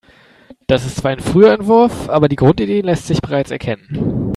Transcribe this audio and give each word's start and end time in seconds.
Das 0.65 0.83
ist 0.83 0.95
zwar 0.95 1.11
ein 1.11 1.19
früher 1.19 1.53
Entwurf, 1.53 2.09
aber 2.09 2.27
die 2.27 2.35
Grundidee 2.35 2.81
lässt 2.81 3.05
sich 3.05 3.21
bereits 3.21 3.51
erkennen. 3.51 4.29